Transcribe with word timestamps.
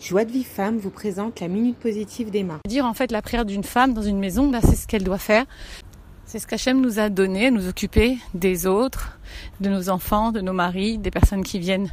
Joie 0.00 0.24
de 0.24 0.30
vie 0.30 0.44
femme 0.44 0.78
vous 0.78 0.90
présente 0.90 1.40
la 1.40 1.48
minute 1.48 1.76
positive 1.76 2.30
d'Emma. 2.30 2.58
Dire 2.68 2.86
en 2.86 2.94
fait 2.94 3.10
la 3.10 3.20
prière 3.20 3.44
d'une 3.44 3.64
femme 3.64 3.94
dans 3.94 4.02
une 4.02 4.20
maison, 4.20 4.48
bah, 4.48 4.60
c'est 4.62 4.76
ce 4.76 4.86
qu'elle 4.86 5.02
doit 5.02 5.18
faire. 5.18 5.44
C'est 6.24 6.38
ce 6.38 6.46
qu'Hachem 6.46 6.80
nous 6.80 7.00
a 7.00 7.08
donné, 7.08 7.50
nous 7.50 7.68
occuper 7.68 8.18
des 8.32 8.66
autres, 8.66 9.18
de 9.60 9.68
nos 9.68 9.88
enfants, 9.88 10.30
de 10.30 10.40
nos 10.40 10.52
maris, 10.52 10.98
des 10.98 11.10
personnes 11.10 11.42
qui 11.42 11.58
viennent 11.58 11.90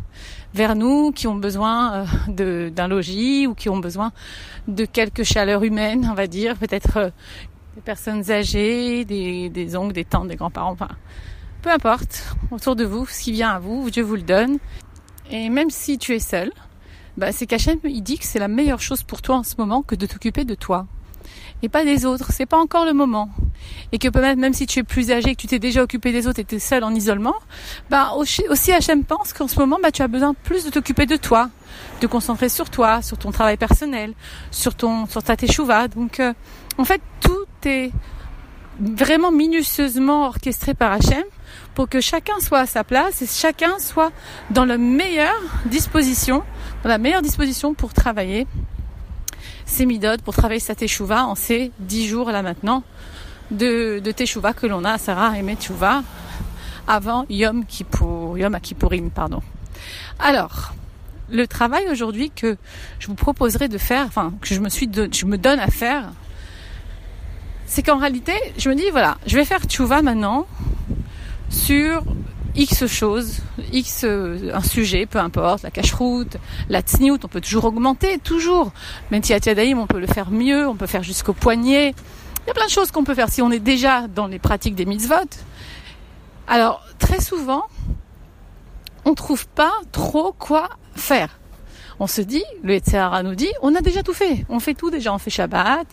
vers 0.54 0.76
nous, 0.76 1.14
qui 1.14 1.26
ont 1.26 1.36
besoin 1.36 2.06
euh, 2.40 2.70
d'un 2.70 2.88
logis 2.88 3.48
ou 3.48 3.56
qui 3.56 3.70
ont 3.70 3.80
besoin 3.80 4.12
de 4.68 4.86
quelques 4.86 5.24
chaleurs 5.24 5.64
humaines, 5.64 6.08
on 6.12 6.16
va 6.16 6.28
dire, 6.28 6.58
peut-être 6.58 6.98
euh, 6.98 7.10
des 7.76 7.82
personnes 7.82 8.30
âgées, 8.30 9.04
des, 9.06 9.50
des 9.50 9.76
oncles, 9.76 9.94
des 9.94 10.06
tantes, 10.06 10.28
des 10.28 10.36
grands-parents, 10.36 10.74
enfin, 10.74 10.90
peu 11.64 11.72
importe, 11.72 12.36
autour 12.52 12.76
de 12.76 12.84
vous, 12.84 13.08
ce 13.08 13.24
qui 13.24 13.32
vient 13.32 13.52
à 13.52 13.60
vous, 13.60 13.90
Dieu 13.90 14.04
vous 14.04 14.16
le 14.16 14.22
donne. 14.22 14.60
Et 15.32 15.50
même 15.50 15.72
si 15.72 15.98
tu 15.98 16.14
es 16.14 16.20
seul, 16.20 16.52
bah, 17.18 17.32
c'est 17.32 17.46
qu'Hachem, 17.46 17.80
il 17.84 18.02
dit 18.02 18.18
que 18.18 18.26
c'est 18.26 18.40
la 18.40 18.48
meilleure 18.48 18.82
chose 18.82 19.04
pour 19.04 19.22
toi 19.22 19.38
en 19.38 19.44
ce 19.44 19.56
moment 19.58 19.82
que 19.82 19.96
de 19.96 20.06
t'occuper 20.06 20.46
de 20.46 20.56
toi. 20.56 20.88
Et 21.64 21.70
pas 21.70 21.84
des 21.84 22.06
autres. 22.06 22.32
C'est 22.32 22.46
pas 22.46 22.58
encore 22.58 22.86
le 22.86 22.94
moment. 22.94 23.30
Et 23.92 23.98
que 23.98 24.08
peut-être, 24.10 24.38
même 24.38 24.54
si 24.54 24.68
tu 24.68 24.80
es 24.80 24.84
plus 24.84 25.12
âgé, 25.12 25.36
que 25.36 25.42
tu 25.42 25.48
t'es 25.48 25.60
déjà 25.60 25.82
occupé 25.82 26.12
des 26.12 26.28
autres 26.28 26.40
et 26.40 26.46
tu 26.46 26.56
es 26.56 26.60
seul 26.60 26.84
en 26.84 26.94
isolement, 26.94 27.36
bah, 27.90 28.12
aussi, 28.18 28.44
aussi 28.50 28.72
Hachem 28.72 29.04
pense 29.04 29.34
qu'en 29.34 29.48
ce 29.48 29.58
moment, 29.60 29.78
bah, 29.82 29.92
tu 29.92 30.02
as 30.02 30.08
besoin 30.08 30.34
plus 30.34 30.66
de 30.66 30.70
t'occuper 30.70 31.06
de 31.06 31.16
toi. 31.16 31.50
De 32.02 32.08
concentrer 32.08 32.50
sur 32.50 32.70
toi, 32.70 33.02
sur 33.02 33.18
ton 33.18 33.32
travail 33.32 33.58
personnel, 33.58 34.14
sur 34.52 34.76
ton, 34.76 35.08
sur 35.08 35.24
ta 35.24 35.36
teshuva. 35.36 35.88
Donc, 35.88 36.20
euh, 36.20 36.34
en 36.78 36.86
fait, 36.86 37.02
tout 37.22 37.48
est 37.66 37.92
vraiment 38.80 39.32
minutieusement 39.32 40.28
orchestré 40.28 40.74
par 40.74 40.92
Hachem 40.92 41.24
pour 41.74 41.90
que 41.90 42.02
chacun 42.02 42.40
soit 42.40 42.60
à 42.60 42.66
sa 42.66 42.84
place 42.84 43.22
et 43.22 43.28
chacun 43.28 43.80
soit 43.80 44.12
dans 44.50 44.66
la 44.66 44.78
meilleure 44.78 45.42
disposition, 45.66 46.44
dans 46.84 46.90
la 46.90 46.98
meilleure 46.98 47.22
disposition 47.22 47.74
pour 47.74 47.94
travailler 47.94 48.48
ses 49.66 49.86
midot, 49.86 50.18
pour 50.24 50.36
travailler 50.36 50.60
sa 50.60 50.76
teshuva 50.76 51.26
en 51.26 51.36
ces 51.36 51.72
dix 51.80 52.08
jours 52.08 52.32
là 52.32 52.42
maintenant 52.42 52.84
de, 53.52 54.00
de 54.00 54.12
teshuva 54.12 54.54
que 54.54 54.68
l'on 54.68 54.84
a 54.84 54.98
Sarah 54.98 55.38
et 55.38 55.42
Metchouva 55.42 56.04
avant 56.88 57.26
Yom 57.30 57.66
Kippur, 57.66 58.38
Yom 58.38 58.60
Kippourim, 58.60 59.10
pardon. 59.10 59.42
Alors, 60.20 60.74
le 61.30 61.48
travail 61.48 61.88
aujourd'hui 61.92 62.30
que 62.30 62.58
je 63.00 63.08
vous 63.08 63.16
proposerai 63.16 63.68
de 63.68 63.78
faire, 63.78 64.06
enfin 64.06 64.34
que 64.42 64.54
je 64.54 64.60
me 64.60 64.70
suis, 64.70 64.90
je 65.12 65.26
me 65.26 65.38
donne 65.38 65.60
à 65.60 65.68
faire, 65.68 66.12
c'est 67.66 67.84
qu'en 67.84 67.98
réalité, 67.98 68.34
je 68.58 68.70
me 68.70 68.76
dis 68.76 68.90
voilà, 68.92 69.18
je 69.26 69.36
vais 69.36 69.46
faire 69.46 69.64
tchouva 69.64 70.02
maintenant 70.02 70.48
sur 71.50 72.04
X 72.56 72.86
choses, 72.88 73.40
X 73.74 74.06
euh, 74.06 74.52
un 74.54 74.62
sujet, 74.62 75.06
peu 75.06 75.20
importe, 75.20 75.64
la 75.64 75.72
cache-route, 75.72 76.38
la 76.70 76.82
tsniout, 76.82 77.20
on 77.24 77.28
peut 77.28 77.42
toujours 77.42 77.66
augmenter, 77.66 78.18
toujours. 78.20 78.72
Mentiat 79.12 79.40
on 79.76 79.88
peut 79.88 80.00
le 80.00 80.08
faire 80.08 80.32
mieux, 80.32 80.68
on 80.68 80.76
peut 80.76 80.88
faire 80.88 81.04
jusqu'au 81.04 81.34
poignet. 81.34 81.94
Il 82.44 82.48
y 82.48 82.52
a 82.52 82.54
plein 82.54 82.66
de 82.66 82.72
choses 82.72 82.92
qu'on 82.92 83.04
peut 83.04 83.16
faire 83.16 83.30
si 83.30 83.42
on 83.42 83.52
est 83.52 83.60
déjà 83.60 84.08
dans 84.08 84.28
les 84.28 84.40
pratiques 84.40 84.76
des 84.76 84.86
mitzvot. 84.86 85.16
Alors, 86.48 86.86
très 87.00 87.20
souvent, 87.20 87.64
on 89.04 89.16
trouve 89.16 89.48
pas 89.48 89.74
trop 89.92 90.32
quoi 90.32 90.70
faire. 90.96 91.40
On 92.00 92.08
se 92.08 92.22
dit, 92.22 92.44
le 92.64 92.74
Etzehara 92.74 93.24
nous 93.24 93.36
dit, 93.36 93.52
on 93.62 93.74
a 93.74 93.82
déjà 93.82 94.04
tout 94.04 94.14
fait. 94.14 94.46
On 94.50 94.60
fait 94.60 94.74
tout 94.74 94.90
déjà. 94.90 95.14
On 95.14 95.18
fait 95.18 95.30
Shabbat, 95.30 95.88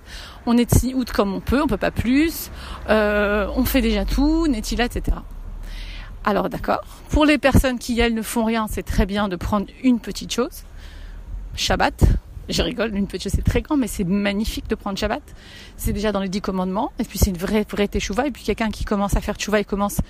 on 0.46 0.56
est 0.56 0.70
tsniout 0.70 1.04
comme 1.12 1.32
on 1.32 1.40
peut, 1.40 1.62
on 1.62 1.66
peut 1.66 1.76
pas 1.76 1.90
plus. 1.90 2.50
Euh, 2.88 3.46
on 3.56 3.64
fait 3.64 3.82
déjà 3.82 4.04
tout, 4.04 4.46
Netila, 4.48 4.86
etc. 4.86 5.18
Alors 6.24 6.48
d'accord. 6.48 6.80
Pour 7.08 7.24
les 7.24 7.38
personnes 7.38 7.78
qui, 7.78 7.98
elles, 8.00 8.14
ne 8.14 8.22
font 8.22 8.44
rien, 8.44 8.66
c'est 8.68 8.82
très 8.82 9.06
bien 9.06 9.28
de 9.28 9.36
prendre 9.36 9.66
une 9.82 10.00
petite 10.00 10.32
chose. 10.32 10.64
Shabbat. 11.54 12.04
Je 12.48 12.62
rigole, 12.62 12.94
une 12.96 13.06
petite 13.06 13.30
c'est 13.30 13.42
très 13.42 13.62
grand, 13.62 13.76
mais 13.76 13.86
c'est 13.86 14.04
magnifique 14.04 14.68
de 14.68 14.74
prendre 14.74 14.98
Shabbat. 14.98 15.22
C'est 15.76 15.92
déjà 15.92 16.12
dans 16.12 16.20
les 16.20 16.28
dix 16.28 16.40
commandements. 16.40 16.92
Et 16.98 17.04
puis 17.04 17.18
c'est 17.18 17.30
une 17.30 17.36
vraie, 17.36 17.64
vraie 17.68 17.88
teshuva. 17.88 18.26
Et 18.26 18.30
puis 18.30 18.42
quelqu'un 18.42 18.70
qui 18.70 18.84
commence 18.84 19.16
à 19.16 19.20
faire 19.20 19.36
teshuva, 19.36 19.60
il 19.60 19.64
commence 19.64 20.00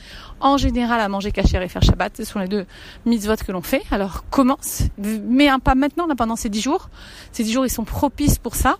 en 0.41 0.57
général 0.57 1.01
à 1.01 1.09
manger 1.09 1.31
kasher 1.31 1.63
et 1.63 1.69
faire 1.69 1.83
Shabbat. 1.83 2.17
Ce 2.17 2.25
sont 2.25 2.39
les 2.39 2.49
deux 2.49 2.67
mitzvot 3.05 3.37
que 3.37 3.53
l'on 3.53 3.63
fait. 3.63 3.83
Alors 3.91 4.25
commence. 4.31 4.85
Mais 4.99 5.49
un 5.49 5.59
pas 5.59 5.75
maintenant, 5.75 6.07
là, 6.07 6.15
pendant 6.15 6.37
ces 6.37 6.49
dix 6.49 6.63
jours. 6.63 6.89
Ces 7.33 7.45
dix 7.45 7.53
jours, 7.53 7.67
ils 7.67 7.71
sont 7.71 7.85
propices 7.85 8.39
pour 8.39 8.55
ça. 8.55 8.79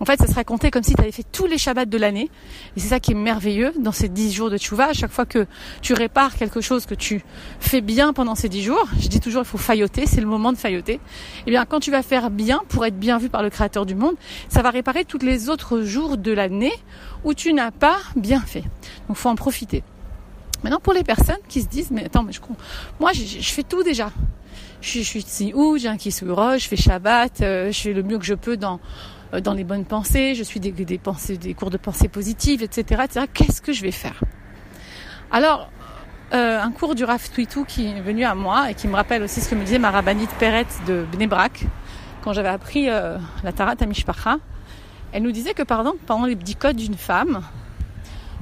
En 0.00 0.04
fait, 0.04 0.18
ça 0.18 0.26
sera 0.26 0.42
compté 0.44 0.70
comme 0.70 0.82
si 0.82 0.94
tu 0.94 1.00
avais 1.00 1.12
fait 1.12 1.24
tous 1.30 1.46
les 1.46 1.58
Shabbats 1.58 1.84
de 1.84 1.98
l'année. 1.98 2.30
Et 2.76 2.80
c'est 2.80 2.88
ça 2.88 3.00
qui 3.00 3.12
est 3.12 3.16
merveilleux 3.16 3.72
dans 3.78 3.92
ces 3.92 4.08
dix 4.08 4.32
jours 4.32 4.50
de 4.50 4.58
tchouva. 4.58 4.86
À 4.86 4.92
chaque 4.92 5.12
fois 5.12 5.26
que 5.26 5.46
tu 5.80 5.94
répares 5.94 6.36
quelque 6.36 6.60
chose 6.60 6.86
que 6.86 6.94
tu 6.94 7.22
fais 7.60 7.80
bien 7.80 8.12
pendant 8.12 8.34
ces 8.34 8.48
dix 8.48 8.62
jours, 8.62 8.88
je 9.00 9.08
dis 9.08 9.20
toujours 9.20 9.42
il 9.42 9.48
faut 9.48 9.58
failloter, 9.58 10.06
c'est 10.06 10.20
le 10.20 10.26
moment 10.26 10.52
de 10.52 10.58
failloter. 10.58 10.94
Et 10.94 11.00
eh 11.46 11.50
bien, 11.50 11.64
quand 11.64 11.80
tu 11.80 11.90
vas 11.90 12.02
faire 12.02 12.30
bien 12.30 12.62
pour 12.68 12.84
être 12.84 12.98
bien 12.98 13.18
vu 13.18 13.28
par 13.28 13.42
le 13.42 13.50
Créateur 13.50 13.86
du 13.86 13.94
monde, 13.94 14.14
ça 14.48 14.62
va 14.62 14.70
réparer 14.70 15.04
tous 15.04 15.18
les 15.18 15.48
autres 15.48 15.82
jours 15.82 16.16
de 16.16 16.32
l'année 16.32 16.72
où 17.24 17.34
tu 17.34 17.52
n'as 17.52 17.70
pas 17.70 17.98
bien 18.16 18.40
fait. 18.40 18.64
Donc, 19.08 19.16
faut 19.16 19.28
en 19.28 19.36
profiter. 19.36 19.84
Maintenant, 20.62 20.80
pour 20.80 20.92
les 20.92 21.02
personnes 21.02 21.40
qui 21.48 21.60
se 21.60 21.66
disent, 21.66 21.90
mais 21.90 22.04
attends, 22.04 22.22
mais 22.22 22.32
je, 22.32 22.40
moi, 23.00 23.12
je, 23.12 23.38
fais 23.40 23.64
tout 23.64 23.82
déjà. 23.82 24.12
Je, 24.80 25.00
suis 25.00 25.20
ici 25.20 25.52
où, 25.54 25.76
j'ai 25.76 25.88
un 25.88 25.96
kissouroche, 25.96 26.64
je 26.64 26.68
fais 26.68 26.76
Shabbat, 26.76 27.40
euh, 27.40 27.72
je 27.72 27.80
fais 27.80 27.92
le 27.92 28.02
mieux 28.02 28.18
que 28.18 28.24
je 28.24 28.34
peux 28.34 28.56
dans 28.56 28.80
dans 29.40 29.54
les 29.54 29.64
bonnes 29.64 29.84
pensées, 29.84 30.34
je 30.34 30.42
suis 30.42 30.60
des, 30.60 30.72
des 30.72 30.98
pensées, 30.98 31.38
des 31.38 31.54
cours 31.54 31.70
de 31.70 31.78
pensée 31.78 32.08
positive, 32.08 32.62
etc., 32.62 33.02
etc. 33.04 33.26
Qu'est-ce 33.32 33.62
que 33.62 33.72
je 33.72 33.82
vais 33.82 33.90
faire? 33.90 34.20
Alors, 35.30 35.70
euh, 36.34 36.60
un 36.60 36.70
cours 36.72 36.94
du 36.94 37.04
Raf 37.04 37.30
Twitou 37.30 37.64
qui 37.64 37.86
est 37.86 38.00
venu 38.00 38.24
à 38.24 38.34
moi 38.34 38.70
et 38.70 38.74
qui 38.74 38.88
me 38.88 38.94
rappelle 38.94 39.22
aussi 39.22 39.42
ce 39.42 39.50
que 39.50 39.54
me 39.54 39.64
disait 39.64 39.78
ma 39.78 39.90
rabbinite 39.90 40.30
Perret 40.38 40.66
de 40.86 41.04
Bnebrak 41.12 41.66
quand 42.22 42.32
j'avais 42.32 42.48
appris 42.48 42.88
euh, 42.88 43.18
la 43.44 43.52
Tarat 43.52 43.74
à 43.78 43.86
Mishpacha. 43.86 44.38
Elle 45.12 45.24
nous 45.24 45.32
disait 45.32 45.52
que 45.52 45.62
par 45.62 45.80
exemple, 45.80 45.98
pendant 46.06 46.24
les 46.24 46.36
codes 46.58 46.76
d'une 46.76 46.96
femme, 46.96 47.42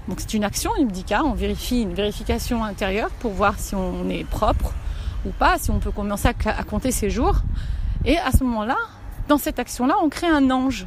donc 0.06 0.20
c'est 0.20 0.34
une 0.34 0.44
action, 0.44 0.70
une 0.78 0.86
bdika, 0.86 1.24
on 1.24 1.32
vérifie 1.32 1.82
une 1.82 1.94
vérification 1.94 2.62
intérieure 2.64 3.10
pour 3.18 3.32
voir 3.32 3.58
si 3.58 3.74
on 3.74 4.08
est 4.08 4.24
propre 4.24 4.72
ou 5.26 5.30
pas, 5.30 5.58
si 5.58 5.70
on 5.70 5.80
peut 5.80 5.90
commencer 5.90 6.28
à 6.28 6.62
compter 6.62 6.92
ses 6.92 7.10
jours. 7.10 7.40
Et 8.04 8.18
à 8.18 8.30
ce 8.30 8.44
moment-là, 8.44 8.76
dans 9.30 9.38
cette 9.38 9.60
action-là, 9.60 9.94
on 10.02 10.08
crée 10.08 10.26
un 10.26 10.50
ange. 10.50 10.86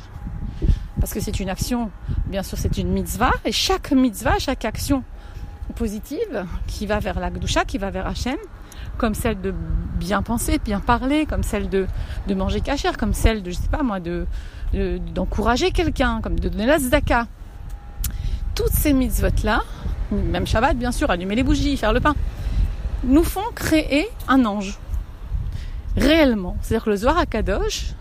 Parce 0.99 1.13
que 1.13 1.21
c'est 1.21 1.39
une 1.39 1.49
action, 1.49 1.91
bien 2.27 2.43
sûr, 2.43 2.57
c'est 2.57 2.77
une 2.77 2.89
mitzvah, 2.89 3.31
et 3.45 3.53
chaque 3.53 3.91
mitzvah, 3.91 4.37
chaque 4.37 4.65
action 4.65 5.03
positive 5.75 6.45
qui 6.67 6.85
va 6.85 6.99
vers 6.99 7.19
l'Akdusha, 7.21 7.63
qui 7.63 7.77
va 7.77 7.89
vers 7.89 8.05
Hachem, 8.05 8.37
comme 8.97 9.15
celle 9.15 9.39
de 9.39 9.53
bien 9.97 10.21
penser, 10.21 10.59
bien 10.59 10.81
parler, 10.81 11.25
comme 11.25 11.43
celle 11.43 11.69
de, 11.69 11.87
de 12.27 12.33
manger 12.35 12.59
cachère, 12.59 12.97
comme 12.97 13.13
celle 13.13 13.43
de, 13.43 13.51
je 13.51 13.55
sais 13.55 13.69
pas 13.69 13.81
moi, 13.81 14.01
de, 14.01 14.27
d'encourager 15.15 15.71
quelqu'un, 15.71 16.19
comme 16.21 16.37
de 16.37 16.49
donner 16.49 16.65
la 16.65 16.79
zdaka. 16.79 17.27
Toutes 18.55 18.73
ces 18.73 18.91
mitzvot-là, 18.91 19.61
même 20.11 20.45
Shabbat 20.45 20.77
bien 20.77 20.91
sûr, 20.91 21.09
allumer 21.09 21.35
les 21.35 21.43
bougies, 21.43 21.77
faire 21.77 21.93
le 21.93 22.01
pain, 22.01 22.13
nous 23.05 23.23
font 23.23 23.49
créer 23.55 24.09
un 24.27 24.43
ange. 24.43 24.77
Réellement. 25.95 26.57
C'est-à-dire 26.61 26.83
que 26.83 26.89
le 26.89 26.95
Zohar 26.97 27.25
Kadosh, 27.27 27.93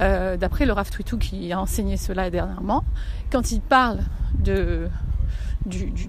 euh, 0.00 0.36
d'après 0.36 0.66
le 0.66 0.72
Rav 0.72 0.90
Twitou 0.90 1.18
qui 1.18 1.52
a 1.52 1.60
enseigné 1.60 1.96
cela 1.96 2.30
dernièrement, 2.30 2.84
quand 3.30 3.52
il 3.52 3.60
parle 3.60 4.00
de, 4.38 4.88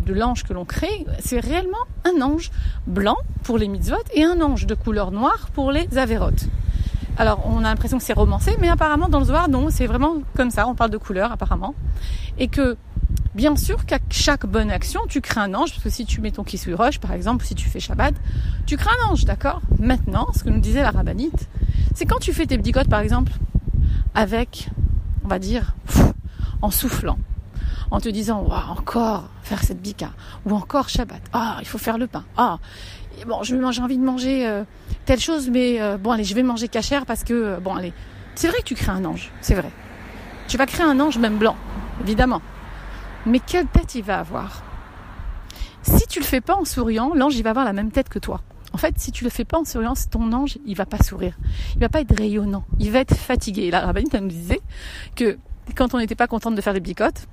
l'ange 0.07 0.43
que 0.43 0.53
l'on 0.53 0.65
crée, 0.65 1.05
c'est 1.19 1.39
réellement 1.39 1.77
un 2.05 2.21
ange 2.21 2.51
blanc 2.87 3.17
pour 3.43 3.57
les 3.57 3.67
mitzvot 3.67 3.95
et 4.13 4.23
un 4.23 4.41
ange 4.41 4.65
de 4.65 4.75
couleur 4.75 5.11
noire 5.11 5.49
pour 5.53 5.71
les 5.71 5.97
avérotes. 5.97 6.47
Alors 7.17 7.45
on 7.45 7.59
a 7.59 7.63
l'impression 7.63 7.97
que 7.97 8.03
c'est 8.03 8.13
romancé, 8.13 8.57
mais 8.59 8.69
apparemment 8.69 9.09
dans 9.09 9.19
le 9.19 9.25
Zohar, 9.25 9.49
non, 9.49 9.67
c'est 9.69 9.85
vraiment 9.85 10.17
comme 10.35 10.49
ça, 10.49 10.67
on 10.67 10.75
parle 10.75 10.89
de 10.89 10.97
couleur 10.97 11.31
apparemment. 11.31 11.75
Et 12.39 12.47
que 12.47 12.77
bien 13.35 13.55
sûr 13.55 13.85
qu'à 13.85 13.99
chaque 14.09 14.45
bonne 14.45 14.71
action, 14.71 15.01
tu 15.07 15.21
crées 15.21 15.41
un 15.41 15.53
ange, 15.53 15.71
parce 15.71 15.83
que 15.83 15.89
si 15.89 16.05
tu 16.05 16.21
mets 16.21 16.31
ton 16.31 16.43
kisui 16.43 16.73
roche 16.73 16.99
par 16.99 17.11
exemple, 17.11 17.45
si 17.45 17.53
tu 17.53 17.69
fais 17.69 17.79
Shabbat, 17.79 18.15
tu 18.65 18.77
crées 18.77 18.89
un 19.03 19.11
ange, 19.11 19.25
d'accord? 19.25 19.61
Maintenant, 19.77 20.27
ce 20.33 20.43
que 20.43 20.49
nous 20.49 20.59
disait 20.59 20.81
la 20.81 20.91
rabbinite, 20.91 21.47
c'est 21.93 22.05
quand 22.05 22.19
tu 22.19 22.33
fais 22.33 22.45
tes 22.45 22.57
bdigotes 22.57 22.89
par 22.89 23.01
exemple, 23.01 23.31
avec, 24.15 24.69
on 25.23 25.27
va 25.27 25.39
dire, 25.39 25.73
en 26.61 26.71
soufflant, 26.71 27.17
en 27.91 27.99
te 27.99 28.09
disant, 28.09 28.47
encore 28.69 29.29
faire 29.43 29.63
cette 29.63 29.81
bika, 29.81 30.11
ou 30.45 30.55
encore 30.55 30.89
Shabbat, 30.89 31.21
ah, 31.33 31.57
il 31.61 31.67
faut 31.67 31.77
faire 31.77 31.97
le 31.97 32.07
pain, 32.07 32.23
ah, 32.37 32.59
bon, 33.25 33.43
j'ai 33.43 33.81
envie 33.81 33.97
de 33.97 34.03
manger 34.03 34.47
euh, 34.47 34.63
telle 35.05 35.19
chose, 35.19 35.49
mais 35.49 35.81
euh, 35.81 35.97
bon, 35.97 36.11
allez, 36.11 36.23
je 36.23 36.35
vais 36.35 36.43
manger 36.43 36.67
cachère 36.67 37.05
parce 37.05 37.23
que, 37.23 37.33
euh, 37.33 37.59
bon, 37.59 37.75
allez, 37.75 37.93
c'est 38.35 38.47
vrai 38.47 38.57
que 38.59 38.63
tu 38.63 38.75
crées 38.75 38.91
un 38.91 39.05
ange, 39.05 39.31
c'est 39.41 39.55
vrai. 39.55 39.71
Tu 40.47 40.57
vas 40.57 40.65
créer 40.65 40.85
un 40.85 40.99
ange 40.99 41.17
même 41.17 41.37
blanc, 41.37 41.55
évidemment. 42.01 42.41
Mais 43.25 43.39
quelle 43.39 43.67
tête 43.67 43.95
il 43.95 44.03
va 44.03 44.19
avoir? 44.19 44.63
Si 45.83 46.07
tu 46.07 46.19
le 46.19 46.25
fais 46.25 46.41
pas 46.41 46.55
en 46.55 46.65
souriant, 46.65 47.13
l'ange 47.13 47.35
il 47.35 47.43
va 47.43 47.51
avoir 47.51 47.65
la 47.65 47.73
même 47.73 47.91
tête 47.91 48.09
que 48.09 48.19
toi. 48.19 48.41
En 48.73 48.77
fait, 48.77 48.95
si 48.97 49.11
tu 49.11 49.23
le 49.23 49.29
fais 49.29 49.45
pas 49.45 49.59
en 49.59 49.65
souriant, 49.65 49.93
ton 50.09 50.31
ange, 50.33 50.57
il 50.65 50.75
va 50.75 50.85
pas 50.85 50.97
sourire. 50.97 51.37
Il 51.75 51.79
va 51.79 51.89
pas 51.89 52.01
être 52.01 52.15
rayonnant. 52.15 52.65
Il 52.79 52.91
va 52.91 52.99
être 52.99 53.15
fatigué. 53.15 53.63
Et 53.63 53.71
la 53.71 53.81
rabbinite, 53.81 54.13
nous 54.15 54.27
disait 54.27 54.61
que 55.15 55.37
quand 55.75 55.93
on 55.93 55.99
n'était 55.99 56.15
pas 56.15 56.27
contente 56.27 56.55
de 56.55 56.61
faire 56.61 56.73
des 56.73 56.79
bicotes, 56.79 57.27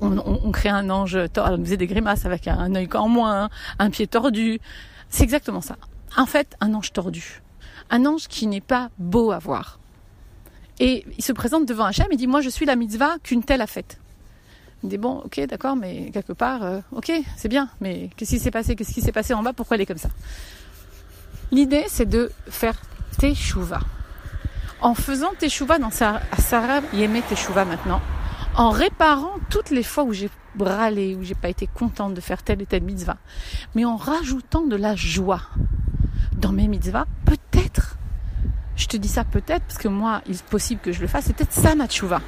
on, 0.00 0.16
on, 0.18 0.52
crée 0.52 0.68
un 0.68 0.90
ange, 0.90 1.16
elle 1.16 1.56
nous 1.56 1.64
faisait 1.64 1.76
des 1.76 1.86
grimaces 1.86 2.24
avec 2.24 2.46
un, 2.46 2.74
œil 2.74 2.88
en 2.94 3.08
moins, 3.08 3.48
un 3.78 3.90
pied 3.90 4.06
tordu. 4.06 4.60
C'est 5.08 5.24
exactement 5.24 5.62
ça. 5.62 5.76
En 6.16 6.26
fait, 6.26 6.54
un 6.60 6.74
ange 6.74 6.92
tordu. 6.92 7.42
Un 7.90 8.04
ange 8.06 8.28
qui 8.28 8.46
n'est 8.46 8.60
pas 8.60 8.90
beau 8.98 9.32
à 9.32 9.38
voir. 9.38 9.78
Et 10.80 11.04
il 11.16 11.24
se 11.24 11.32
présente 11.32 11.66
devant 11.66 11.84
Hachem 11.84 12.06
et 12.10 12.16
dit 12.16 12.26
Moi, 12.26 12.42
je 12.42 12.50
suis 12.50 12.66
la 12.66 12.76
mitzvah 12.76 13.16
qu'une 13.22 13.42
telle 13.42 13.62
a 13.62 13.66
faite. 13.66 13.98
Il 14.84 14.90
dit 14.90 14.98
Bon, 14.98 15.22
ok, 15.24 15.40
d'accord, 15.46 15.74
mais 15.74 16.10
quelque 16.12 16.32
part, 16.32 16.62
euh, 16.62 16.80
ok, 16.92 17.10
c'est 17.36 17.48
bien, 17.48 17.68
mais 17.80 18.10
qu'est-ce 18.16 18.30
qui 18.30 18.38
s'est 18.38 18.50
passé? 18.50 18.76
Qu'est-ce 18.76 18.94
qui 18.94 19.00
s'est 19.00 19.12
passé 19.12 19.34
en 19.34 19.42
bas? 19.42 19.52
Pourquoi 19.52 19.76
elle 19.76 19.80
est 19.80 19.86
comme 19.86 19.98
ça? 19.98 20.10
L'idée, 21.50 21.84
c'est 21.88 22.08
de 22.08 22.30
faire 22.48 22.74
teshuva. 23.18 23.80
En 24.80 24.94
faisant 24.94 25.32
teshuva 25.38 25.78
dans 25.78 25.90
Sarah 25.90 26.80
Yémé 26.92 27.22
teshuva 27.22 27.64
maintenant, 27.64 28.00
en 28.54 28.70
réparant 28.70 29.34
toutes 29.48 29.70
les 29.70 29.82
fois 29.82 30.04
où 30.04 30.12
j'ai 30.12 30.30
brâlé, 30.54 31.14
où 31.14 31.22
j'ai 31.22 31.34
pas 31.34 31.48
été 31.48 31.66
contente 31.66 32.14
de 32.14 32.20
faire 32.20 32.42
telle 32.42 32.60
et 32.60 32.66
telle 32.66 32.82
mitzvah, 32.82 33.16
mais 33.74 33.84
en 33.84 33.96
rajoutant 33.96 34.66
de 34.66 34.76
la 34.76 34.94
joie 34.94 35.42
dans 36.32 36.52
mes 36.52 36.68
mitzvahs, 36.68 37.06
peut-être, 37.24 37.96
je 38.76 38.86
te 38.86 38.96
dis 38.96 39.08
ça 39.08 39.24
peut-être 39.24 39.64
parce 39.64 39.78
que 39.78 39.88
moi, 39.88 40.20
il 40.26 40.34
est 40.34 40.44
possible 40.44 40.80
que 40.80 40.92
je 40.92 41.00
le 41.00 41.06
fasse, 41.06 41.24
c'est 41.26 41.36
peut-être 41.36 41.52
ça 41.52 41.74
ma 41.74 41.88
tchouva. 41.88 42.20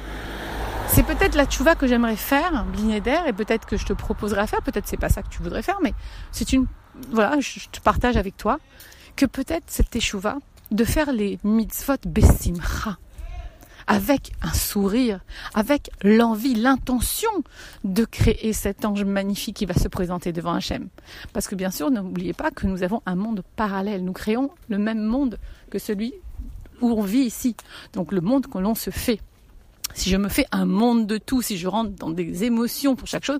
C'est 0.87 1.03
peut-être 1.03 1.35
la 1.35 1.45
tchouva 1.45 1.75
que 1.75 1.87
j'aimerais 1.87 2.17
faire, 2.17 2.65
d'air, 3.03 3.27
et 3.27 3.33
peut-être 3.33 3.65
que 3.65 3.77
je 3.77 3.85
te 3.85 3.93
proposerai 3.93 4.41
à 4.41 4.47
faire, 4.47 4.61
peut-être 4.61 4.87
c'est 4.87 4.97
pas 4.97 5.09
ça 5.09 5.21
que 5.21 5.29
tu 5.29 5.41
voudrais 5.41 5.61
faire, 5.61 5.77
mais 5.81 5.93
c'est 6.31 6.51
une, 6.51 6.65
voilà, 7.11 7.39
je 7.39 7.69
te 7.69 7.79
partage 7.79 8.17
avec 8.17 8.35
toi 8.35 8.59
que 9.15 9.25
peut-être 9.25 9.65
cette 9.67 9.99
tchouva 9.99 10.37
de 10.71 10.83
faire 10.83 11.11
les 11.11 11.39
mitzvot 11.43 11.97
besimcha 12.05 12.97
avec 13.87 14.31
un 14.41 14.53
sourire, 14.53 15.19
avec 15.53 15.89
l'envie, 16.01 16.55
l'intention 16.55 17.31
de 17.83 18.05
créer 18.05 18.53
cet 18.53 18.85
ange 18.85 19.03
magnifique 19.03 19.57
qui 19.57 19.65
va 19.65 19.73
se 19.73 19.87
présenter 19.87 20.31
devant 20.31 20.53
Hachem. 20.53 20.87
Parce 21.33 21.47
que 21.47 21.55
bien 21.55 21.71
sûr, 21.71 21.91
n'oubliez 21.91 22.33
pas 22.33 22.51
que 22.51 22.67
nous 22.67 22.83
avons 22.83 23.01
un 23.05 23.15
monde 23.15 23.43
parallèle. 23.55 24.05
Nous 24.05 24.13
créons 24.13 24.51
le 24.69 24.77
même 24.77 25.03
monde 25.03 25.39
que 25.69 25.79
celui 25.79 26.13
où 26.79 26.91
on 26.91 27.01
vit 27.01 27.23
ici. 27.23 27.55
Donc 27.93 28.11
le 28.11 28.21
monde 28.21 28.47
que 28.47 28.57
l'on 28.59 28.75
se 28.75 28.91
fait 28.91 29.19
si 29.93 30.09
je 30.09 30.17
me 30.17 30.29
fais 30.29 30.45
un 30.51 30.65
monde 30.65 31.07
de 31.07 31.17
tout, 31.17 31.41
si 31.41 31.57
je 31.57 31.67
rentre 31.67 31.91
dans 31.91 32.09
des 32.09 32.43
émotions 32.43 32.95
pour 32.95 33.07
chaque 33.07 33.25
chose, 33.25 33.39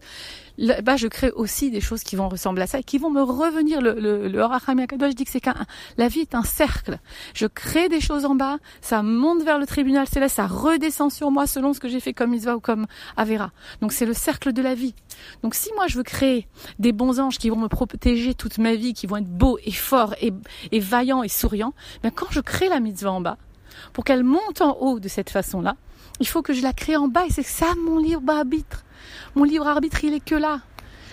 bah, 0.84 0.96
je 0.98 1.08
crée 1.08 1.32
aussi 1.32 1.72
des 1.72 1.82
choses 1.82 2.04
qui 2.04 2.16
vont 2.16 2.30
ressembler 2.30 2.64
à 2.64 2.68
ça 2.68 2.80
et 2.80 2.84
qui 2.84 2.98
vont 2.98 3.10
me 3.10 3.22
revenir. 3.22 3.82
Le, 3.82 3.94
le, 4.00 4.28
le 4.28 4.42
je 4.42 5.16
dis 5.16 5.26
que 5.26 5.32
c'est 5.32 5.40
qu'un, 5.40 5.56
la 5.98 6.08
vie 6.08 6.20
est 6.20 6.36
un 6.36 6.44
cercle. 6.44 7.00
Je 7.34 7.48
crée 7.48 7.90
des 7.90 8.02
choses 8.02 8.26
en 8.26 8.36
bas, 8.36 8.58
ça 8.82 9.02
monte 9.02 9.44
vers 9.44 9.60
le 9.60 9.66
tribunal 9.66 10.08
céleste, 10.08 10.36
ça 10.36 10.48
redescend 10.48 11.12
sur 11.12 11.32
moi 11.32 11.48
selon 11.48 11.74
ce 11.74 11.80
que 11.80 11.88
j'ai 11.88 12.00
fait 12.00 12.14
comme 12.14 12.34
Isva 12.34 12.56
ou 12.56 12.60
comme 12.60 12.86
Avera. 13.18 13.52
Donc 13.82 13.92
c'est 13.92 14.06
le 14.06 14.14
cercle 14.14 14.54
de 14.54 14.62
la 14.62 14.76
vie. 14.76 14.94
Donc 15.44 15.56
si 15.56 15.70
moi 15.76 15.88
je 15.88 15.98
veux 15.98 16.04
créer 16.04 16.48
des 16.80 16.92
bons 16.92 17.20
anges 17.20 17.38
qui 17.38 17.50
vont 17.50 17.58
me 17.58 17.68
protéger 17.68 18.34
toute 18.34 18.58
ma 18.58 18.76
vie, 18.76 18.94
qui 18.94 19.08
vont 19.08 19.18
être 19.18 19.30
beaux 19.30 19.58
et 19.64 19.72
forts 19.72 20.16
et, 20.22 20.32
et 20.72 20.80
vaillants 20.80 21.24
et 21.24 21.30
souriants, 21.30 21.74
ben 22.04 22.12
quand 22.12 22.28
je 22.30 22.40
crée 22.40 22.70
la 22.70 22.80
mitzvah 22.80 23.12
en 23.12 23.22
bas, 23.22 23.38
pour 23.94 24.04
qu'elle 24.04 24.24
monte 24.24 24.62
en 24.62 24.78
haut 24.80 25.00
de 25.00 25.08
cette 25.08 25.30
façon-là, 25.30 25.76
il 26.20 26.28
faut 26.28 26.42
que 26.42 26.54
je 26.54 26.62
la 26.62 26.74
crée 26.74 26.96
en 26.96 27.08
bas 27.08 27.26
et 27.26 27.32
c'est 27.32 27.44
ça 27.44 27.68
mon 27.86 27.98
libre 27.98 28.32
arbitre. 28.34 28.84
Mon 29.36 29.44
libre 29.44 29.68
arbitre, 29.68 30.04
il 30.04 30.14
est 30.14 30.24
que 30.24 30.36
là. 30.36 30.62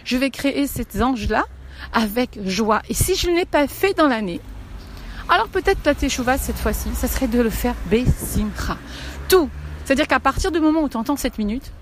Je 0.04 0.16
vais 0.16 0.30
créer 0.30 0.66
cet 0.66 1.00
ange-là 1.00 1.44
avec 1.92 2.38
joie. 2.46 2.82
Et 2.88 2.94
si 2.94 3.14
je 3.14 3.30
ne 3.30 3.36
l'ai 3.36 3.46
pas 3.46 3.66
fait 3.66 3.94
dans 3.94 4.08
l'année, 4.08 4.40
alors 5.28 5.48
peut-être 5.48 5.80
la 5.84 5.94
teshuva 5.94 6.38
cette 6.38 6.56
fois-ci, 6.56 6.88
ça 6.94 7.08
serait 7.08 7.28
de 7.28 7.40
le 7.40 7.50
faire 7.50 7.74
besimcha. 7.90 8.76
Tout. 9.28 9.48
C'est-à-dire 9.84 10.06
qu'à 10.06 10.20
partir 10.20 10.52
du 10.52 10.60
moment 10.60 10.82
où 10.82 10.88
tu 10.88 10.96
entends 10.96 11.16
cette 11.16 11.38
minute, 11.38 11.72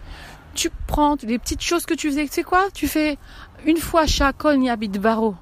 tu 0.54 0.70
prends 0.86 1.16
les 1.22 1.38
petites 1.38 1.62
choses 1.62 1.86
que 1.86 1.94
tu 1.94 2.08
faisais, 2.08 2.26
tu 2.26 2.32
sais 2.32 2.42
quoi? 2.42 2.66
Tu 2.72 2.88
fais 2.88 3.18
une 3.64 3.76
fois 3.76 4.04
niabit 4.56 4.88
baro 4.88 5.34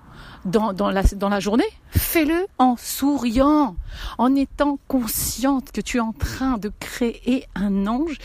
dans, 0.44 0.72
dans, 0.72 0.90
la, 0.90 1.02
dans 1.02 1.28
la 1.28 1.40
journée, 1.40 1.68
fais-le 1.90 2.46
en 2.58 2.76
souriant, 2.76 3.76
en 4.18 4.34
étant 4.34 4.78
consciente 4.88 5.72
que 5.72 5.80
tu 5.80 5.96
es 5.98 6.00
en 6.00 6.12
train 6.12 6.58
de 6.58 6.70
créer 6.80 7.46
un 7.54 7.86
ange 7.86 8.18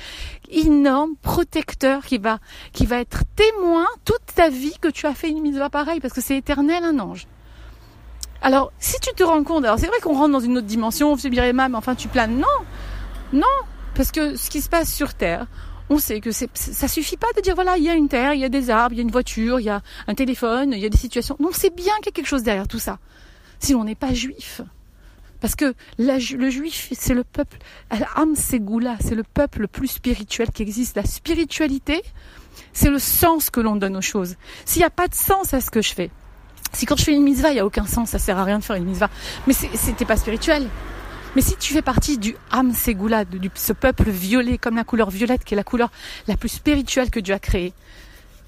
énorme, 0.52 1.12
protecteur, 1.22 2.06
qui 2.06 2.18
va, 2.18 2.40
qui 2.74 2.86
va 2.86 2.98
être 3.00 3.24
témoin 3.36 3.86
toute 4.06 4.26
ta 4.36 4.50
vie 4.50 4.76
que 4.82 4.90
tu 4.90 5.06
as 5.06 5.14
fait 5.14 5.30
une 5.30 5.42
mise 5.42 5.60
à 5.60 5.70
pareille, 5.70 6.00
parce 6.00 6.14
que 6.14 6.22
c'est 6.22 6.38
éternel 6.38 6.84
un 6.84 7.00
ange. 7.00 7.28
Alors, 8.42 8.72
si 8.80 9.00
tu 9.02 9.14
te 9.14 9.24
rends 9.24 9.44
compte, 9.44 9.66
alors 9.66 9.80
c'est 9.80 9.88
vrai 9.88 10.00
qu'on 10.02 10.16
rentre 10.16 10.32
dans 10.32 10.40
une 10.40 10.58
autre 10.58 10.68
dimension, 10.68 11.18
c'est 11.18 11.30
bien 11.30 11.52
mais 11.52 11.76
enfin 11.76 11.96
tu 11.96 12.08
planes. 12.08 12.38
Non, 12.38 12.48
non, 13.34 13.42
parce 13.96 14.12
que 14.12 14.36
ce 14.38 14.50
qui 14.50 14.62
se 14.62 14.70
passe 14.70 14.94
sur 14.94 15.14
Terre, 15.14 15.46
on 15.90 15.98
sait 15.98 16.22
que 16.22 16.32
c'est, 16.32 16.50
ça 16.56 16.88
suffit 16.88 17.18
pas 17.18 17.28
de 17.36 17.42
dire 17.42 17.56
voilà, 17.56 17.78
il 17.78 17.84
y 17.84 17.90
a 17.90 17.96
une 17.96 18.08
terre, 18.08 18.34
il 18.34 18.40
y 18.40 18.46
a 18.46 18.50
des 18.50 18.70
arbres, 18.70 18.94
il 18.94 18.98
y 18.98 19.02
a 19.02 19.04
une 19.04 19.12
voiture, 19.12 19.60
il 19.60 19.66
y 19.66 19.70
a 19.70 19.82
un 20.08 20.16
téléphone, 20.16 20.74
il 20.74 20.80
y 20.80 20.86
a 20.86 20.90
des 20.90 20.98
situations. 20.98 21.36
Non, 21.40 21.50
c'est 21.52 21.76
bien 21.76 21.94
qu'il 21.98 22.08
y 22.08 22.10
a 22.10 22.12
quelque 22.12 22.28
chose 22.28 22.44
derrière 22.44 22.68
tout 22.68 22.80
ça. 22.80 23.00
Si 23.60 23.74
l'on 23.74 23.84
n'est 23.84 23.96
pas 23.96 24.14
juif. 24.14 24.62
Parce 25.42 25.56
que 25.56 25.74
le 25.98 26.50
juif, 26.50 26.90
c'est 26.92 27.14
le 27.14 27.24
peuple, 27.24 27.58
Al-Am 27.90 28.36
Segula, 28.36 28.98
c'est 29.00 29.16
le 29.16 29.24
peuple 29.24 29.62
le 29.62 29.68
plus 29.68 29.88
spirituel 29.88 30.52
qui 30.52 30.62
existe. 30.62 30.98
La 30.98 31.06
spiritualité, 31.06 32.02
c'est 32.74 32.90
le 32.90 33.00
sens 33.00 33.50
que 33.50 33.62
l'on 33.62 33.78
donne 33.78 33.96
aux 33.96 34.02
choses. 34.02 34.36
S'il 34.66 34.82
n'y 34.82 34.86
a 34.86 34.90
pas 34.90 35.08
de 35.08 35.16
sens 35.16 35.54
à 35.54 35.62
ce 35.62 35.72
que 35.72 35.82
je 35.82 35.94
fais, 35.94 36.12
si 36.74 36.86
quand 36.86 36.98
je 36.98 37.06
fais 37.06 37.14
une 37.14 37.24
mitzvah, 37.24 37.52
il 37.52 37.54
n'y 37.54 37.60
a 37.60 37.66
aucun 37.66 37.86
sens, 37.86 38.10
ça 38.10 38.20
sert 38.20 38.38
à 38.38 38.44
rien 38.44 38.60
de 38.60 38.64
faire 38.64 38.76
une 38.76 38.86
mitzvah, 38.86 39.10
mais 39.48 39.54
c'était 39.54 40.06
pas 40.06 40.18
spirituel. 40.18 40.68
Mais 41.36 41.42
si 41.42 41.56
tu 41.58 41.74
fais 41.74 41.84
partie 41.84 42.18
du 42.18 42.36
Ham 42.52 42.74
Segula, 42.74 43.24
de, 43.24 43.40
ce 43.54 43.74
peuple 43.74 44.10
violet, 44.10 44.58
comme 44.58 44.76
la 44.76 44.84
couleur 44.84 45.12
violette, 45.12 45.44
qui 45.44 45.54
est 45.54 45.58
la 45.58 45.64
couleur 45.64 45.92
la 46.28 46.36
plus 46.38 46.50
spirituelle 46.50 47.12
que 47.12 47.20
Dieu 47.20 47.36
a 47.36 47.40
créée, 47.40 47.74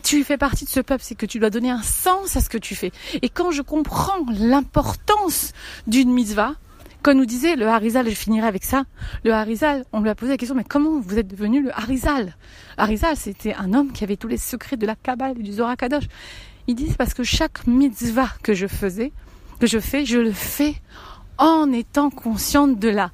tu 0.03 0.23
fais 0.23 0.37
partie 0.37 0.65
de 0.65 0.69
ce 0.69 0.79
peuple, 0.79 1.03
c'est 1.05 1.13
que 1.13 1.27
tu 1.27 1.37
dois 1.37 1.51
donner 1.51 1.69
un 1.69 1.83
sens 1.83 2.35
à 2.35 2.41
ce 2.41 2.49
que 2.49 2.57
tu 2.57 2.75
fais. 2.75 2.91
Et 3.21 3.29
quand 3.29 3.51
je 3.51 3.61
comprends 3.61 4.25
l'importance 4.33 5.53
d'une 5.85 6.11
mitzvah, 6.11 6.55
comme 7.03 7.17
nous 7.17 7.25
disait 7.25 7.55
le 7.55 7.67
Harizal, 7.67 8.09
je 8.09 8.15
finirai 8.15 8.47
avec 8.47 8.63
ça, 8.63 8.85
le 9.23 9.31
Harizal, 9.31 9.85
on 9.93 10.01
lui 10.01 10.09
a 10.09 10.15
posé 10.15 10.31
la 10.31 10.37
question, 10.37 10.55
mais 10.55 10.63
comment 10.63 10.99
vous 10.99 11.19
êtes 11.19 11.27
devenu 11.27 11.61
le 11.61 11.71
Harizal? 11.77 12.35
Harizal, 12.77 13.15
c'était 13.15 13.53
un 13.53 13.73
homme 13.73 13.91
qui 13.91 14.03
avait 14.03 14.17
tous 14.17 14.27
les 14.27 14.37
secrets 14.37 14.77
de 14.77 14.87
la 14.87 14.95
Kabbale 14.95 15.39
et 15.39 15.43
du 15.43 15.53
Zohar 15.53 15.77
Kadosh. 15.77 16.05
Il 16.67 16.75
dit, 16.75 16.93
parce 16.97 17.13
que 17.13 17.23
chaque 17.23 17.67
mitzvah 17.67 18.29
que 18.41 18.55
je 18.55 18.65
faisais, 18.65 19.11
que 19.59 19.67
je 19.67 19.79
fais, 19.79 20.05
je 20.05 20.17
le 20.17 20.31
fais 20.31 20.75
en 21.37 21.71
étant 21.71 22.09
consciente 22.09 22.79
de 22.79 22.89
la, 22.89 23.11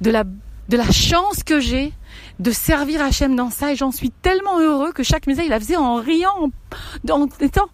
de 0.00 0.10
la, 0.10 0.24
de 0.24 0.76
la 0.76 0.90
chance 0.90 1.42
que 1.42 1.60
j'ai 1.60 1.92
de 2.38 2.50
servir 2.50 3.02
Hachem 3.02 3.36
dans 3.36 3.50
ça 3.50 3.72
et 3.72 3.76
j'en 3.76 3.92
suis 3.92 4.10
tellement 4.10 4.58
heureux 4.60 4.92
que 4.92 5.02
chaque 5.02 5.26
misa 5.26 5.42
il 5.42 5.50
la 5.50 5.60
faisait 5.60 5.76
en 5.76 5.96
riant, 5.96 6.50
en, 7.10 7.26
étant 7.40 7.68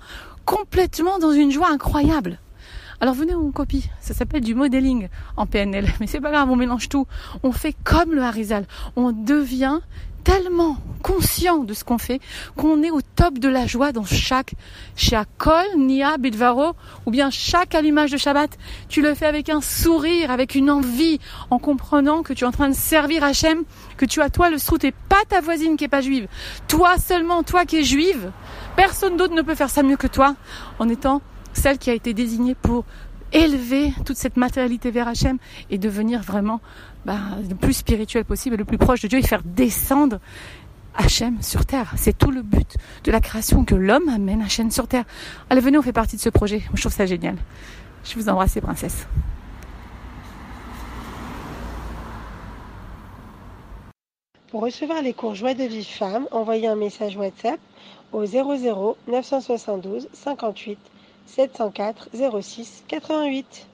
complètement 0.45 1.19
dans 1.19 1.33
une 1.33 1.51
joie 1.51 1.71
incroyable. 1.71 2.39
Alors 3.01 3.15
venez 3.15 3.35
on 3.35 3.53
copie, 3.53 3.91
ça 4.01 4.15
s'appelle 4.15 4.41
du 4.41 4.55
modeling 4.55 5.09
en 5.37 5.47
PNL, 5.47 5.87
mais 6.01 6.07
c'est 6.07 6.21
pas 6.21 6.31
grave, 6.31 6.51
on 6.51 6.57
mélange 6.57 6.89
tout. 6.89 7.07
On 7.43 7.53
fait 7.53 7.77
comme 7.85 8.13
le 8.13 8.23
Harizal, 8.23 8.67
on 8.97 9.13
devient 9.13 9.81
tellement 10.27 10.77
conscient 11.05 11.59
de 11.59 11.73
ce 11.73 11.85
qu'on 11.85 11.99
fait 11.99 12.21
qu'on 12.57 12.83
est 12.83 12.91
au 12.91 13.01
top 13.01 13.39
de 13.39 13.49
la 13.49 13.69
joie 13.69 13.93
dans 13.93 14.05
chaque 14.05 14.55
Shakol, 14.97 15.65
Nia, 15.77 16.19
Bidvaro, 16.19 16.73
ou 17.07 17.13
bien 17.13 17.31
chaque 17.31 17.77
allumage 17.77 18.11
de 18.11 18.17
Shabbat. 18.17 18.51
Tu 18.89 19.03
le 19.03 19.15
fais 19.15 19.27
avec 19.27 19.49
un 19.49 19.61
sourire, 19.61 20.33
avec 20.33 20.57
une 20.57 20.69
envie, 20.69 21.21
en 21.51 21.61
comprenant 21.61 22.25
que 22.25 22.33
tu 22.33 22.43
es 22.43 22.47
en 22.47 22.51
train 22.51 22.69
de 22.69 22.75
servir 22.75 23.23
Hachem, 23.23 23.63
que 23.97 24.05
tu 24.05 24.21
as 24.21 24.29
toi 24.29 24.51
le 24.51 24.59
srout 24.59 24.83
et 24.83 24.91
pas 24.91 25.23
ta 25.29 25.41
voisine 25.41 25.77
qui 25.77 25.85
est 25.85 25.89
pas 25.89 26.01
juive. 26.01 26.27
Toi 26.67 26.99
seulement, 26.99 27.45
toi 27.45 27.65
qui 27.65 27.77
es 27.77 27.85
juive. 27.85 28.33
Personne 28.75 29.17
d'autre 29.17 29.35
ne 29.35 29.43
peut 29.43 29.55
faire 29.55 29.71
ça 29.71 29.85
mieux 29.85 29.97
que 29.97 30.09
toi, 30.09 30.35
en 30.81 30.89
étant 30.89 31.23
celle 31.53 31.79
qui 31.79 31.89
a 31.89 31.95
été 31.95 32.15
désignée 32.15 32.57
pour 32.57 32.85
élever 33.33 33.93
toute 34.05 34.17
cette 34.17 34.37
matérialité 34.37 34.91
vers 34.91 35.09
Hachem 35.09 35.39
et 35.71 35.79
devenir 35.79 36.23
vraiment 36.23 36.61
bah, 37.05 37.19
le 37.49 37.55
plus 37.55 37.75
spirituel 37.75 38.25
possible 38.25 38.57
le 38.57 38.65
plus 38.65 38.79
proche 38.79 39.03
de 39.03 39.09
Dieu 39.09 39.19
et 39.19 39.23
faire 39.23 39.43
descendre 39.45 40.21
Hachem 40.95 41.43
sur 41.43 41.67
terre. 41.67 41.93
C'est 41.97 42.17
tout 42.17 42.31
le 42.31 42.43
but 42.43 42.77
de 43.05 43.13
la 43.13 43.21
création 43.21 43.65
que 43.65 43.75
l'homme 43.75 44.09
amène 44.09 44.43
Hachem 44.43 44.71
sur 44.71 44.89
terre. 44.89 45.05
Allez, 45.51 45.61
venez, 45.61 45.79
on 45.79 45.83
fait 45.83 45.93
partie 45.93 46.17
de 46.17 46.21
ce 46.21 46.31
projet. 46.31 46.63
Je 46.75 46.81
trouve 46.81 46.93
ça 46.93 47.07
génial. 47.07 47.37
Je 48.05 48.15
vous 48.15 48.29
embrasse, 48.29 48.59
princesse. 48.61 49.07
Pour 54.51 54.63
recevoir 54.63 55.03
les 55.03 55.13
cours 55.13 55.35
Joie 55.35 55.55
de 55.55 55.65
vie 55.65 55.85
femme, 55.85 56.27
envoyez 56.31 56.69
un 56.69 56.77
message 56.77 57.17
WhatsApp 57.17 57.59
au 58.13 58.25
00 58.25 58.97
972 59.09 60.09
58 60.13 60.79
704 61.27 62.09
06 62.43 62.85
88. 62.89 63.67